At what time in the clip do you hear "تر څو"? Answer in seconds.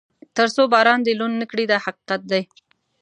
0.37-0.63